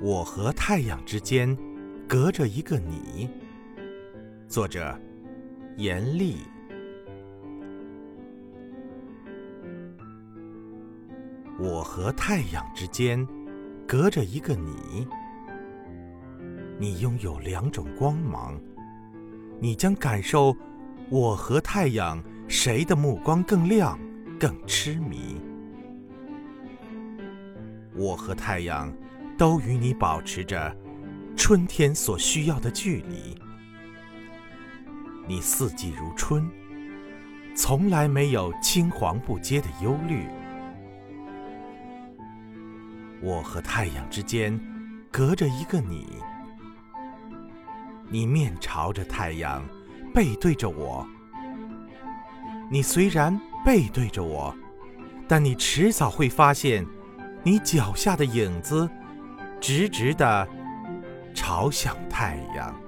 [0.00, 1.56] 我和太阳之间
[2.06, 3.28] 隔着一个你。
[4.46, 4.96] 作者：
[5.76, 6.36] 严厉。
[11.58, 13.26] 我和太阳之间
[13.88, 15.08] 隔着一个你，
[16.78, 18.56] 你拥有两种光芒，
[19.58, 20.56] 你将感受
[21.10, 23.98] 我和太阳谁的目光更亮、
[24.38, 25.40] 更痴迷。
[27.96, 28.92] 我和太阳
[29.38, 30.76] 都与你保持着
[31.36, 33.40] 春天所需要的距离。
[35.28, 36.50] 你四季如春，
[37.54, 40.26] 从来没有青黄不接的忧虑。
[43.22, 44.58] 我和太阳之间
[45.10, 46.06] 隔着一个你，
[48.08, 49.64] 你面朝着太阳，
[50.12, 51.06] 背对着我。
[52.68, 54.52] 你虽然背对着我，
[55.28, 56.84] 但你迟早会发现。
[57.44, 58.90] 你脚下的影子，
[59.60, 60.48] 直直的
[61.34, 62.87] 朝向太阳。